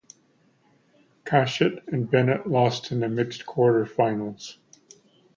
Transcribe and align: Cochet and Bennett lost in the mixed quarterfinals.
Cochet 1.25 1.83
and 1.87 2.09
Bennett 2.09 2.47
lost 2.47 2.91
in 2.91 3.01
the 3.01 3.07
mixed 3.07 3.45
quarterfinals. 3.45 4.57